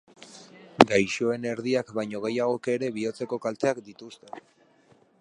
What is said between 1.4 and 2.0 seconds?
erdiak